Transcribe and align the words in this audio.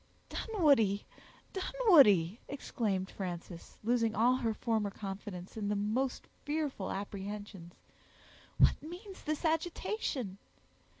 "Dunwoodie! 0.29 1.05
Dunwoodie!" 1.53 2.39
exclaimed 2.47 3.11
Frances, 3.11 3.77
losing 3.83 4.15
all 4.15 4.37
her 4.37 4.51
former 4.51 4.89
confidence 4.89 5.55
in 5.57 5.67
the 5.67 5.75
most 5.75 6.25
fearful 6.43 6.89
apprehensions, 6.91 7.75
"what 8.57 8.81
means 8.81 9.21
this 9.21 9.45
agitation?" 9.45 10.39